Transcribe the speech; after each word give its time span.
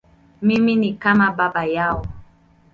Mimi 0.41 0.75
ni 0.75 0.93
kama 0.93 1.31
baba 1.31 1.65
yao. 1.65 2.05